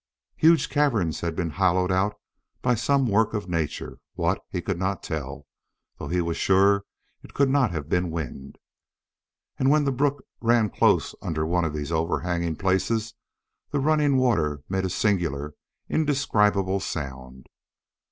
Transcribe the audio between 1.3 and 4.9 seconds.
been hollowed out by some work of nature, what, he could